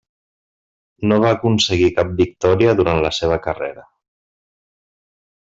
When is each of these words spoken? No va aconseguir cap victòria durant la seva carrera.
No 1.11 1.19
va 1.23 1.33
aconseguir 1.37 1.89
cap 1.99 2.15
victòria 2.21 2.73
durant 2.81 3.03
la 3.07 3.13
seva 3.19 3.39
carrera. 3.45 3.85